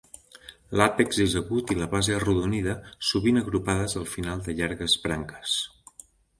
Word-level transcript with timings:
L'àpex 0.79 1.19
és 1.25 1.35
agut 1.41 1.73
i 1.73 1.77
la 1.81 1.89
base 1.91 2.15
arrodonida, 2.15 2.75
sovint 3.11 3.39
agrupades 3.43 3.97
al 4.03 4.11
final 4.17 4.45
de 4.51 4.59
llargues 4.59 4.99
branques. 5.07 5.59